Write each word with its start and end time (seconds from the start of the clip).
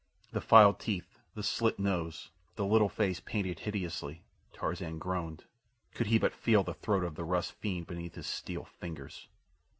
The 0.31 0.41
filed 0.41 0.79
teeth, 0.79 1.19
the 1.35 1.43
slit 1.43 1.77
nose, 1.77 2.31
the 2.55 2.65
little 2.65 2.89
face 2.89 3.19
painted 3.19 3.59
hideously. 3.59 4.23
Tarzan 4.51 4.97
groaned. 4.97 5.43
Could 5.93 6.07
he 6.07 6.17
but 6.17 6.33
feel 6.33 6.63
the 6.63 6.73
throat 6.73 7.03
of 7.03 7.13
the 7.13 7.23
Russ 7.23 7.51
fiend 7.51 7.85
beneath 7.85 8.15
his 8.15 8.25
steel 8.25 8.63
fingers! 8.65 9.27